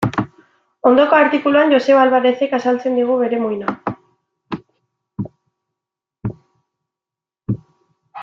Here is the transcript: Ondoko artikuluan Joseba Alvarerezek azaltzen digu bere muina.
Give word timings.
Ondoko 0.91 1.17
artikuluan 1.17 1.73
Joseba 1.73 1.99
Alvarerezek 2.05 2.55
azaltzen 2.59 2.97
digu 3.01 3.19
bere 3.19 3.41
muina. 3.43 3.75